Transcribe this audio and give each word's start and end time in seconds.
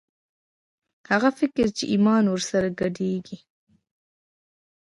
هغه 1.11 1.29
فکر 1.39 1.65
چې 1.77 1.83
ایمان 1.93 2.23
ور 2.27 2.41
سره 2.51 2.67
ګډېږي 2.79 3.37